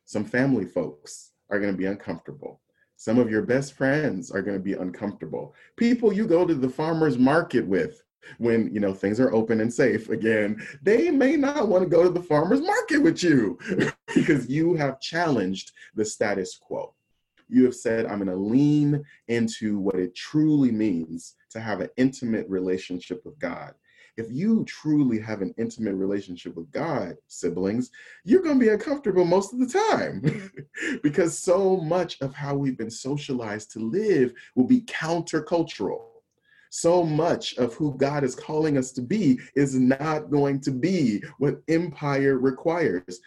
some 0.06 0.26
family 0.26 0.66
folks 0.66 1.32
are 1.50 1.60
going 1.60 1.72
to 1.72 1.78
be 1.78 1.86
uncomfortable. 1.86 2.62
Some 2.98 3.18
of 3.18 3.32
your 3.32 3.42
best 3.42 3.74
friends 3.74 4.30
are 4.30 4.44
going 4.44 4.58
to 4.58 4.64
be 4.64 4.74
uncomfortable. 4.74 5.56
People 5.76 6.14
you 6.14 6.28
go 6.28 6.46
to 6.46 6.54
the 6.54 6.70
farmer's 6.70 7.18
market 7.18 7.66
with 7.66 8.04
when 8.38 8.74
you 8.74 8.80
know 8.80 8.94
things 8.94 9.20
are 9.20 9.34
open 9.34 9.62
and 9.62 9.74
safe 9.74 10.10
again 10.10 10.62
they 10.82 11.10
may 11.10 11.36
not 11.36 11.68
want 11.68 11.84
to 11.84 11.90
go 11.90 12.04
to 12.04 12.10
the 12.10 12.22
farmers 12.22 12.62
market 12.62 13.00
with 13.00 13.24
you 13.24 13.58
because 14.16 14.50
you 14.50 14.76
have 14.76 15.00
challenged 15.00 15.72
the 15.96 16.06
status 16.06 16.58
quo. 16.62 16.94
You 17.50 17.66
have 17.66 17.76
said 17.76 18.06
i'm 18.06 18.24
going 18.24 18.28
to 18.28 18.36
lean 18.36 19.04
into 19.28 19.80
what 19.80 19.96
it 19.96 20.16
truly 20.16 20.72
means 20.72 21.36
to 21.52 21.60
have 21.60 21.82
an 21.82 21.90
intimate 21.98 22.48
relationship 22.50 23.22
with 23.26 23.38
god. 23.40 23.74
If 24.18 24.28
you 24.30 24.66
truly 24.66 25.20
have 25.20 25.42
an 25.42 25.54
intimate 25.58 25.96
relationship 25.96 26.56
with 26.56 26.72
god 26.72 27.16
siblings 27.28 27.92
you're 28.24 28.44
going 28.44 28.60
to 28.60 28.66
be 28.66 28.72
uncomfortable 28.72 29.26
most 29.26 29.54
of 29.54 29.60
the 29.60 29.68
time 29.68 30.52
because 31.04 31.38
so 31.38 31.78
much 31.78 32.22
of 32.22 32.34
how 32.34 32.56
we've 32.56 32.78
been 32.78 32.92
socialized 32.92 33.72
to 33.72 33.80
live 33.80 34.34
will 34.56 34.68
be 34.68 34.82
countercultural 34.82 36.11
so 36.72 37.04
much 37.04 37.58
of 37.58 37.74
who 37.74 37.94
God 37.98 38.24
is 38.24 38.34
calling 38.34 38.78
us 38.78 38.94
to 38.94 39.02
be 39.02 39.40
is 39.56 39.76
not 39.76 40.32
going 40.32 40.62
to 40.62 40.72
be 40.72 41.22
what 41.38 41.62
empire 41.68 42.40
requires. 42.40 43.20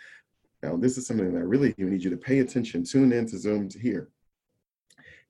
Now, 0.63 0.77
this 0.77 0.97
is 0.97 1.07
something 1.07 1.31
that 1.31 1.39
I 1.39 1.43
really 1.43 1.75
need 1.77 2.03
you 2.03 2.09
to 2.09 2.17
pay 2.17 2.39
attention, 2.39 2.85
tune 2.85 3.13
in 3.13 3.27
to 3.27 3.39
Zoom 3.39 3.69
to 3.69 3.79
hear. 3.79 4.09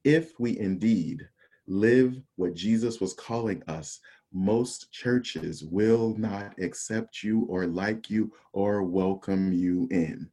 If 0.05 0.39
we 0.39 0.57
indeed 0.61 1.29
live 1.67 2.23
what 2.37 2.55
Jesus 2.55 3.01
was 3.01 3.15
calling 3.15 3.65
us, 3.67 3.99
most 4.33 4.93
churches 4.93 5.65
will 5.65 6.15
not 6.17 6.55
accept 6.61 7.25
you 7.25 7.47
or 7.49 7.67
like 7.67 8.11
you 8.11 8.33
or 8.53 8.85
welcome 8.85 9.53
you 9.53 9.89
in. 9.91 10.31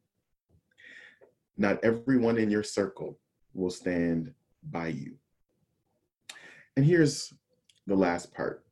Not 1.57 1.83
everyone 1.83 2.37
in 2.37 2.51
your 2.51 2.63
circle 2.63 3.17
will 3.55 3.71
stand 3.71 4.35
by 4.69 4.89
you. 4.89 5.15
And 6.77 6.85
here's 6.85 7.33
the 7.91 7.97
last 7.97 8.33
part. 8.33 8.63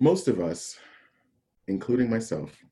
Most 0.00 0.26
of 0.26 0.40
us, 0.40 0.76
including 1.68 2.10
myself, 2.10 2.64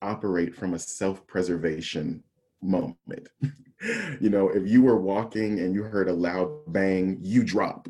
operate 0.00 0.54
from 0.54 0.72
a 0.72 0.78
self 0.78 1.26
preservation 1.26 2.22
moment. 2.62 3.28
you 4.20 4.30
know, 4.30 4.48
if 4.48 4.66
you 4.66 4.82
were 4.82 4.98
walking 4.98 5.60
and 5.60 5.74
you 5.74 5.82
heard 5.82 6.08
a 6.08 6.12
loud 6.12 6.48
bang, 6.68 7.18
you 7.20 7.44
drop. 7.44 7.88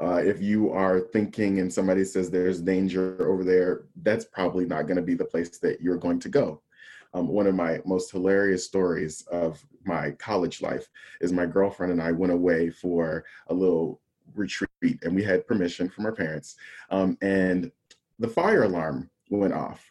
Uh, 0.00 0.22
if 0.24 0.40
you 0.40 0.70
are 0.70 1.00
thinking 1.00 1.58
and 1.58 1.72
somebody 1.72 2.04
says 2.04 2.30
there's 2.30 2.62
danger 2.62 3.28
over 3.28 3.42
there, 3.42 3.86
that's 4.02 4.26
probably 4.26 4.64
not 4.64 4.86
going 4.86 4.96
to 4.96 5.02
be 5.02 5.14
the 5.14 5.24
place 5.24 5.58
that 5.58 5.80
you're 5.80 5.98
going 5.98 6.20
to 6.20 6.28
go. 6.28 6.62
Um, 7.14 7.26
one 7.28 7.48
of 7.48 7.54
my 7.54 7.80
most 7.84 8.12
hilarious 8.12 8.64
stories 8.64 9.22
of 9.22 9.64
my 9.84 10.12
college 10.12 10.62
life 10.62 10.88
is 11.20 11.32
my 11.32 11.46
girlfriend 11.46 11.92
and 11.92 12.02
I 12.02 12.12
went 12.12 12.32
away 12.32 12.70
for 12.70 13.24
a 13.48 13.54
little 13.54 14.00
retreat 14.36 14.98
and 15.02 15.14
we 15.14 15.22
had 15.22 15.46
permission 15.46 15.88
from 15.88 16.06
our 16.06 16.12
parents. 16.12 16.56
Um, 16.90 17.16
and 17.22 17.70
the 18.18 18.28
fire 18.28 18.64
alarm 18.64 19.10
went 19.30 19.54
off. 19.54 19.84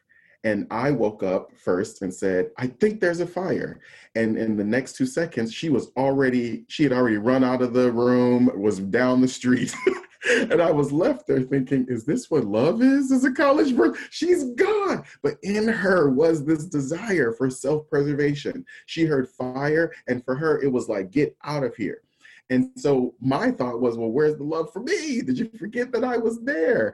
And 0.44 0.68
I 0.70 0.92
woke 0.92 1.24
up 1.24 1.52
first 1.58 2.04
and 2.04 2.14
said, 2.14 2.52
I 2.60 2.68
think 2.68 3.02
there's 3.02 3.20
a 3.20 3.26
fire. 3.26 3.80
And 4.14 4.38
in 4.38 4.56
the 4.56 4.64
next 4.64 4.96
two 4.96 5.08
seconds, 5.08 5.52
she 5.52 5.70
was 5.70 5.92
already, 5.98 6.66
she 6.68 6.84
had 6.84 6.94
already 6.94 7.18
run 7.18 7.44
out 7.44 7.64
of 7.64 7.74
the 7.74 7.92
room, 7.92 8.52
was 8.56 8.80
down 8.80 9.22
the 9.22 9.28
street. 9.28 9.74
and 10.30 10.62
I 10.62 10.72
was 10.72 10.92
left 10.92 11.26
there 11.28 11.42
thinking, 11.42 11.88
is 11.90 12.06
this 12.06 12.30
what 12.30 12.46
love 12.46 12.84
is 12.84 13.12
as 13.12 13.24
a 13.24 13.32
college 13.32 13.76
person? 13.76 14.00
She's 14.12 14.44
gone. 14.52 15.04
But 15.24 15.38
in 15.42 15.68
her 15.68 16.10
was 16.10 16.46
this 16.46 16.66
desire 16.66 17.32
for 17.32 17.50
self 17.50 17.90
preservation. 17.90 18.66
She 18.86 19.06
heard 19.06 19.30
fire, 19.30 19.92
and 20.08 20.24
for 20.24 20.36
her, 20.36 20.62
it 20.62 20.72
was 20.72 20.88
like, 20.90 21.12
get 21.12 21.36
out 21.44 21.64
of 21.64 21.76
here. 21.76 22.02
And 22.50 22.70
so 22.76 23.16
my 23.20 23.52
thought 23.52 23.82
was, 23.82 23.98
well, 23.98 24.12
where's 24.12 24.38
the 24.38 24.44
love 24.44 24.72
for 24.72 24.82
me? 24.82 25.22
Did 25.22 25.38
you 25.40 25.50
forget 25.58 25.92
that 25.92 26.04
I 26.04 26.18
was 26.18 26.42
there? 26.44 26.94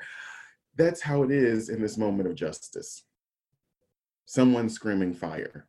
That's 0.77 1.01
how 1.01 1.23
it 1.23 1.31
is 1.31 1.69
in 1.69 1.81
this 1.81 1.97
moment 1.97 2.29
of 2.29 2.35
justice. 2.35 3.03
Someone 4.25 4.69
screaming 4.69 5.13
fire. 5.13 5.67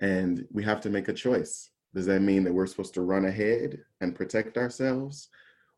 And 0.00 0.44
we 0.50 0.64
have 0.64 0.80
to 0.80 0.90
make 0.90 1.06
a 1.06 1.12
choice. 1.12 1.70
Does 1.94 2.06
that 2.06 2.20
mean 2.20 2.42
that 2.44 2.52
we're 2.52 2.66
supposed 2.66 2.94
to 2.94 3.02
run 3.02 3.26
ahead 3.26 3.78
and 4.00 4.16
protect 4.16 4.58
ourselves? 4.58 5.28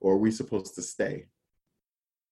Or 0.01 0.15
are 0.15 0.19
we 0.19 0.31
supposed 0.31 0.75
to 0.77 0.83
stay? 0.83 1.27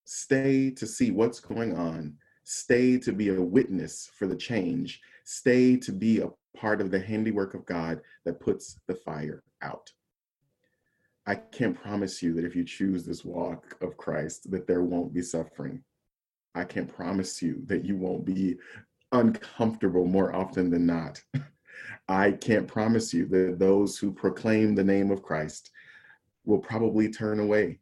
Stay 0.05 0.71
to 0.71 0.87
see 0.87 1.11
what's 1.11 1.41
going 1.41 1.77
on. 1.77 2.17
Stay 2.45 2.99
to 2.99 3.12
be 3.12 3.29
a 3.29 3.41
witness 3.41 4.11
for 4.17 4.27
the 4.27 4.37
change. 4.37 5.01
Stay 5.25 5.77
to 5.77 5.93
be 5.93 6.21
a 6.21 6.31
part 6.57 6.81
of 6.81 6.91
the 6.91 6.99
handiwork 6.99 7.55
of 7.55 7.67
God 7.67 8.01
that 8.25 8.41
puts 8.41 8.81
the 8.87 8.95
fire 8.95 9.43
out. 9.61 9.93
I 11.26 11.37
can't 11.37 11.81
promise 11.81 12.23
you 12.23 12.35
that 12.35 12.45
if 12.45 12.57
you 12.57 12.64
choose 12.64 13.05
this 13.05 13.25
walk 13.25 13.76
of 13.81 13.97
Christ, 13.97 14.50
that 14.50 14.67
there 14.67 14.83
won't 14.83 15.14
be 15.14 15.23
suffering. 15.23 15.83
I 16.55 16.64
can't 16.64 16.93
promise 16.93 17.41
you 17.41 17.62
that 17.67 17.85
you 17.85 17.97
won't 17.97 18.25
be 18.25 18.59
uncomfortable 19.12 20.05
more 20.05 20.35
often 20.35 20.71
than 20.71 20.87
not. 20.87 21.23
I 22.09 22.33
can't 22.33 22.67
promise 22.67 23.14
you 23.14 23.26
that 23.26 23.59
those 23.59 23.99
who 23.99 24.12
proclaim 24.12 24.75
the 24.75 24.85
name 24.85 25.11
of 25.11 25.23
Christ 25.23 25.71
will 26.45 26.59
probably 26.59 27.09
turn 27.09 27.38
away 27.38 27.79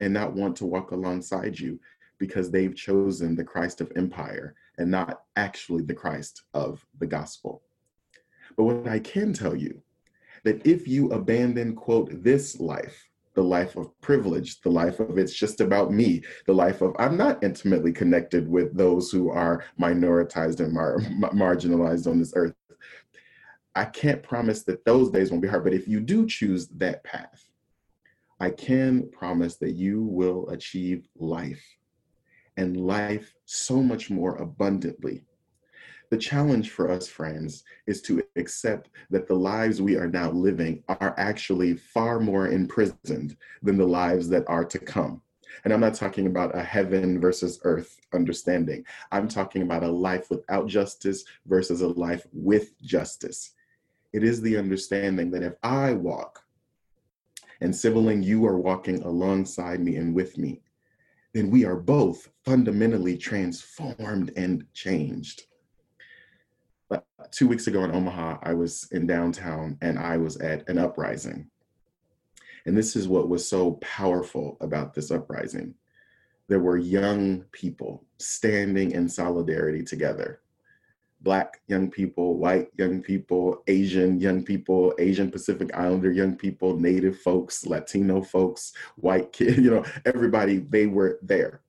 and 0.00 0.12
not 0.12 0.34
want 0.34 0.56
to 0.56 0.66
walk 0.66 0.90
alongside 0.90 1.58
you 1.58 1.80
because 2.18 2.50
they've 2.50 2.76
chosen 2.76 3.34
the 3.34 3.44
Christ 3.44 3.80
of 3.80 3.90
empire 3.96 4.54
and 4.78 4.90
not 4.90 5.22
actually 5.36 5.82
the 5.82 5.94
Christ 5.94 6.42
of 6.52 6.84
the 6.98 7.06
gospel. 7.06 7.62
But 8.56 8.64
what 8.64 8.88
I 8.88 8.98
can 8.98 9.32
tell 9.32 9.56
you 9.56 9.82
that 10.44 10.66
if 10.66 10.86
you 10.86 11.10
abandon, 11.10 11.74
quote, 11.74 12.22
this 12.22 12.60
life, 12.60 13.08
the 13.34 13.42
life 13.42 13.76
of 13.76 13.98
privilege, 14.00 14.60
the 14.60 14.70
life 14.70 15.00
of 15.00 15.18
it's 15.18 15.34
just 15.34 15.60
about 15.60 15.92
me, 15.92 16.22
the 16.46 16.52
life 16.52 16.80
of 16.82 16.94
I'm 16.98 17.16
not 17.16 17.42
intimately 17.42 17.92
connected 17.92 18.48
with 18.48 18.76
those 18.76 19.10
who 19.10 19.30
are 19.30 19.64
minoritized 19.80 20.60
and 20.60 20.72
mar- 20.72 20.98
marginalized 21.34 22.06
on 22.06 22.18
this 22.18 22.32
earth. 22.36 22.54
I 23.74 23.86
can't 23.86 24.22
promise 24.22 24.62
that 24.64 24.84
those 24.84 25.10
days 25.10 25.30
won't 25.30 25.42
be 25.42 25.48
hard, 25.48 25.64
but 25.64 25.74
if 25.74 25.88
you 25.88 25.98
do 26.00 26.26
choose 26.26 26.68
that 26.68 27.02
path, 27.02 27.44
I 28.38 28.50
can 28.50 29.10
promise 29.10 29.56
that 29.56 29.72
you 29.72 30.02
will 30.02 30.48
achieve 30.50 31.08
life 31.16 31.64
and 32.56 32.76
life 32.76 33.34
so 33.46 33.82
much 33.82 34.10
more 34.10 34.36
abundantly 34.36 35.24
the 36.14 36.20
challenge 36.20 36.70
for 36.70 36.92
us, 36.92 37.08
friends, 37.08 37.64
is 37.88 38.00
to 38.00 38.22
accept 38.36 38.90
that 39.10 39.26
the 39.26 39.34
lives 39.34 39.82
we 39.82 39.96
are 39.96 40.06
now 40.06 40.30
living 40.30 40.80
are 40.88 41.12
actually 41.18 41.74
far 41.74 42.20
more 42.20 42.46
imprisoned 42.46 43.36
than 43.64 43.76
the 43.76 43.84
lives 43.84 44.28
that 44.28 44.44
are 44.46 44.64
to 44.64 44.78
come. 44.78 45.20
And 45.64 45.72
I'm 45.72 45.80
not 45.80 45.94
talking 45.94 46.28
about 46.28 46.56
a 46.56 46.62
heaven 46.62 47.20
versus 47.20 47.58
earth 47.64 47.98
understanding. 48.12 48.84
I'm 49.10 49.26
talking 49.26 49.62
about 49.62 49.82
a 49.82 49.90
life 49.90 50.30
without 50.30 50.68
justice 50.68 51.24
versus 51.46 51.80
a 51.80 51.88
life 51.88 52.24
with 52.32 52.80
justice. 52.80 53.50
It 54.12 54.22
is 54.22 54.40
the 54.40 54.56
understanding 54.56 55.32
that 55.32 55.42
if 55.42 55.54
I 55.64 55.94
walk, 55.94 56.44
and 57.60 57.74
Sibling, 57.74 58.22
you 58.22 58.46
are 58.46 58.58
walking 58.58 59.02
alongside 59.02 59.80
me 59.80 59.96
and 59.96 60.14
with 60.14 60.38
me, 60.38 60.62
then 61.32 61.50
we 61.50 61.64
are 61.64 61.74
both 61.74 62.28
fundamentally 62.44 63.16
transformed 63.16 64.32
and 64.36 64.72
changed 64.74 65.46
two 67.34 67.48
weeks 67.48 67.66
ago 67.66 67.82
in 67.82 67.90
Omaha, 67.90 68.38
I 68.42 68.54
was 68.54 68.88
in 68.92 69.06
downtown 69.06 69.76
and 69.82 69.98
I 69.98 70.16
was 70.16 70.36
at 70.36 70.68
an 70.68 70.78
uprising. 70.78 71.50
And 72.64 72.76
this 72.76 72.94
is 72.94 73.08
what 73.08 73.28
was 73.28 73.46
so 73.46 73.72
powerful 73.82 74.56
about 74.60 74.94
this 74.94 75.10
uprising. 75.10 75.74
There 76.48 76.60
were 76.60 76.78
young 76.78 77.42
people 77.50 78.04
standing 78.18 78.92
in 78.92 79.08
solidarity 79.08 79.82
together. 79.82 80.40
Black 81.22 81.60
young 81.66 81.90
people, 81.90 82.38
white 82.38 82.68
young 82.76 83.02
people, 83.02 83.64
Asian 83.66 84.20
young 84.20 84.44
people, 84.44 84.94
Asian 84.98 85.30
Pacific 85.30 85.74
Islander 85.74 86.12
young 86.12 86.36
people, 86.36 86.78
Native 86.78 87.18
folks, 87.18 87.66
Latino 87.66 88.22
folks, 88.22 88.74
white 88.96 89.32
kids, 89.32 89.58
you 89.64 89.70
know, 89.70 89.84
everybody, 90.04 90.58
they 90.58 90.86
were 90.86 91.18
there. 91.22 91.63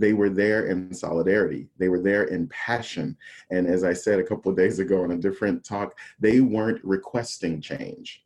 They 0.00 0.14
were 0.14 0.30
there 0.30 0.68
in 0.68 0.94
solidarity. 0.94 1.68
They 1.76 1.90
were 1.90 2.00
there 2.00 2.24
in 2.24 2.48
passion. 2.48 3.18
And 3.50 3.66
as 3.66 3.84
I 3.84 3.92
said 3.92 4.18
a 4.18 4.24
couple 4.24 4.50
of 4.50 4.56
days 4.56 4.78
ago 4.78 5.04
in 5.04 5.10
a 5.10 5.16
different 5.18 5.62
talk, 5.62 5.98
they 6.18 6.40
weren't 6.40 6.82
requesting 6.82 7.60
change. 7.60 8.24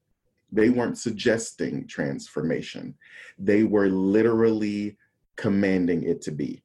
They 0.52 0.70
weren't 0.70 0.98
suggesting 0.98 1.88
transformation. 1.88 2.94
They 3.40 3.64
were 3.64 3.88
literally 3.88 4.96
commanding 5.34 6.04
it 6.04 6.22
to 6.22 6.30
be. 6.30 6.62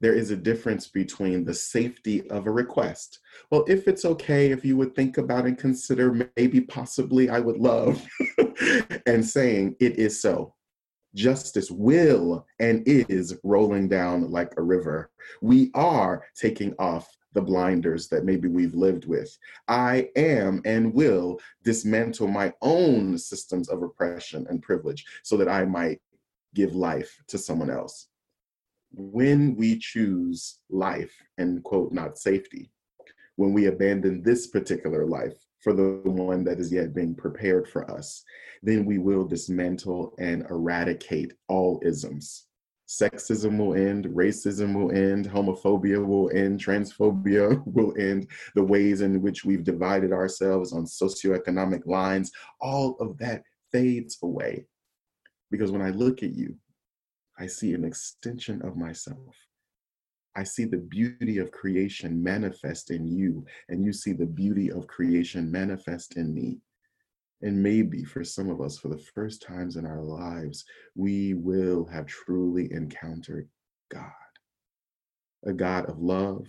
There 0.00 0.12
is 0.12 0.30
a 0.30 0.36
difference 0.36 0.86
between 0.86 1.42
the 1.42 1.54
safety 1.54 2.28
of 2.28 2.46
a 2.46 2.50
request. 2.50 3.20
Well, 3.50 3.64
if 3.66 3.88
it's 3.88 4.04
okay, 4.04 4.50
if 4.50 4.66
you 4.66 4.76
would 4.76 4.94
think 4.94 5.16
about 5.16 5.46
and 5.46 5.56
consider, 5.56 6.28
maybe, 6.36 6.60
possibly, 6.60 7.30
I 7.30 7.40
would 7.40 7.56
love, 7.56 8.06
and 9.06 9.24
saying, 9.24 9.76
it 9.80 9.98
is 9.98 10.20
so 10.20 10.52
justice 11.16 11.70
will 11.70 12.46
and 12.60 12.86
is 12.86 13.36
rolling 13.42 13.88
down 13.88 14.30
like 14.30 14.52
a 14.56 14.62
river. 14.62 15.10
We 15.40 15.72
are 15.74 16.24
taking 16.36 16.74
off 16.78 17.08
the 17.32 17.42
blinders 17.42 18.08
that 18.08 18.24
maybe 18.24 18.48
we've 18.48 18.74
lived 18.74 19.06
with. 19.06 19.36
I 19.66 20.10
am 20.14 20.62
and 20.64 20.94
will 20.94 21.40
dismantle 21.64 22.28
my 22.28 22.52
own 22.62 23.18
systems 23.18 23.68
of 23.68 23.82
oppression 23.82 24.46
and 24.48 24.62
privilege 24.62 25.04
so 25.22 25.36
that 25.38 25.48
I 25.48 25.64
might 25.64 26.00
give 26.54 26.74
life 26.74 27.20
to 27.28 27.38
someone 27.38 27.70
else. 27.70 28.08
When 28.92 29.56
we 29.56 29.78
choose 29.78 30.60
life 30.70 31.14
and 31.36 31.62
quote, 31.64 31.92
not 31.92 32.16
safety, 32.16 32.70
when 33.36 33.52
we 33.52 33.66
abandon 33.66 34.22
this 34.22 34.46
particular 34.46 35.04
life 35.04 35.36
for 35.66 35.72
the 35.72 36.00
one 36.04 36.44
that 36.44 36.60
is 36.60 36.72
yet 36.72 36.94
being 36.94 37.12
prepared 37.12 37.66
for 37.66 37.90
us, 37.90 38.22
then 38.62 38.84
we 38.84 38.98
will 38.98 39.24
dismantle 39.24 40.14
and 40.16 40.46
eradicate 40.48 41.32
all 41.48 41.80
isms. 41.84 42.46
Sexism 42.86 43.58
will 43.58 43.74
end, 43.74 44.04
racism 44.04 44.76
will 44.76 44.92
end, 44.92 45.28
homophobia 45.28 46.06
will 46.06 46.30
end, 46.30 46.60
transphobia 46.60 47.60
will 47.66 47.92
end, 47.98 48.28
the 48.54 48.62
ways 48.62 49.00
in 49.00 49.20
which 49.20 49.44
we've 49.44 49.64
divided 49.64 50.12
ourselves 50.12 50.72
on 50.72 50.84
socioeconomic 50.84 51.84
lines, 51.84 52.30
all 52.60 52.96
of 53.00 53.18
that 53.18 53.42
fades 53.72 54.18
away. 54.22 54.66
Because 55.50 55.72
when 55.72 55.82
I 55.82 55.90
look 55.90 56.22
at 56.22 56.32
you, 56.32 56.54
I 57.40 57.48
see 57.48 57.74
an 57.74 57.84
extension 57.84 58.62
of 58.62 58.76
myself. 58.76 59.34
I 60.36 60.44
see 60.44 60.66
the 60.66 60.76
beauty 60.76 61.38
of 61.38 61.50
creation 61.50 62.22
manifest 62.22 62.90
in 62.90 63.06
you, 63.06 63.46
and 63.70 63.82
you 63.82 63.92
see 63.92 64.12
the 64.12 64.26
beauty 64.26 64.70
of 64.70 64.86
creation 64.86 65.50
manifest 65.50 66.16
in 66.18 66.34
me. 66.34 66.58
And 67.40 67.62
maybe 67.62 68.04
for 68.04 68.22
some 68.22 68.50
of 68.50 68.60
us, 68.60 68.78
for 68.78 68.88
the 68.88 69.02
first 69.14 69.40
times 69.42 69.76
in 69.76 69.86
our 69.86 70.02
lives, 70.02 70.66
we 70.94 71.32
will 71.32 71.86
have 71.86 72.06
truly 72.06 72.70
encountered 72.72 73.48
God 73.90 74.12
a 75.46 75.52
God 75.52 75.88
of 75.88 76.00
love, 76.00 76.48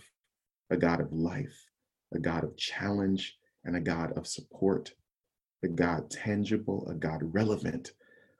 a 0.70 0.76
God 0.76 1.00
of 1.00 1.12
life, 1.12 1.66
a 2.12 2.18
God 2.18 2.44
of 2.44 2.56
challenge, 2.56 3.38
and 3.64 3.76
a 3.76 3.80
God 3.80 4.12
of 4.18 4.26
support, 4.26 4.92
a 5.62 5.68
God 5.68 6.10
tangible, 6.10 6.88
a 6.90 6.94
God 6.94 7.20
relevant, 7.22 7.92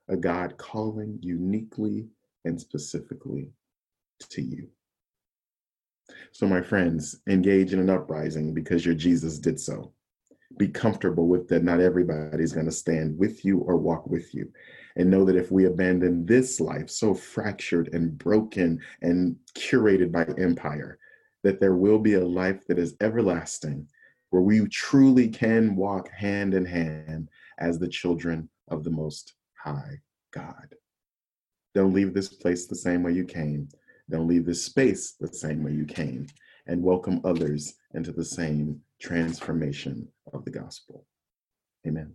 a 0.09 0.17
God 0.17 0.57
calling 0.59 1.19
uniquely 1.23 2.09
and 2.45 2.61
specifically 2.61 3.51
to 4.31 4.43
you. 4.43 4.69
So, 6.33 6.47
my 6.47 6.61
friends, 6.61 7.21
engage 7.29 7.73
in 7.73 7.81
an 7.81 7.91
uprising 7.91 8.55
because 8.55 8.85
your 8.85 8.95
Jesus 8.95 9.39
did 9.39 9.59
so. 9.59 9.93
Be 10.57 10.69
comfortable 10.69 11.29
with 11.29 11.49
that 11.49 11.63
not 11.63 11.81
everybody's 11.81 12.53
going 12.53 12.67
to 12.67 12.73
stand 12.73 13.19
with 13.19 13.45
you 13.45 13.59
or 13.59 13.77
walk 13.77 14.07
with 14.07 14.35
you. 14.35 14.51
And 14.97 15.11
know 15.11 15.25
that 15.25 15.37
if 15.37 15.53
we 15.53 15.67
abandon 15.67 16.27
this 16.27 16.61
life 16.61 16.91
so 16.91 17.15
fractured 17.15 17.91
and 17.93 18.19
broken 18.19 18.81
and 19.03 19.37
curated 19.55 20.11
by 20.11 20.25
empire 20.41 20.99
that 21.45 21.61
there 21.61 21.77
will 21.77 21.99
be 21.99 22.15
a 22.15 22.27
life 22.27 22.67
that 22.67 22.79
is 22.79 22.97
everlasting 23.01 23.87
where 24.31 24.43
we 24.43 24.67
truly 24.69 25.29
can 25.29 25.77
walk 25.77 26.11
hand 26.11 26.55
in 26.55 26.65
hand 26.65 27.29
as 27.59 27.79
the 27.79 27.89
children 27.89 28.49
of 28.69 28.85
the 28.85 28.91
most 28.91 29.35
high 29.55 30.01
god. 30.33 30.75
Don't 31.75 31.95
leave 31.95 32.13
this 32.13 32.29
place 32.29 32.67
the 32.67 32.75
same 32.75 33.03
way 33.03 33.13
you 33.13 33.25
came 33.25 33.69
don't 34.11 34.29
leave 34.29 34.47
this 34.47 34.65
space 34.65 35.13
the 35.13 35.29
same 35.29 35.63
way 35.63 35.73
you 35.73 35.85
came 35.85 36.27
and 36.67 36.83
welcome 36.83 37.21
others 37.25 37.75
into 37.95 38.13
the 38.13 38.25
same 38.25 38.81
transformation 39.01 40.09
of 40.33 40.45
the 40.45 40.51
gospel. 40.51 41.07
Amen. 41.87 42.15